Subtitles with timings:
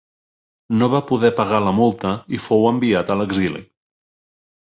[0.77, 3.65] No va poder pagar la multa i fou enviat a l'exili.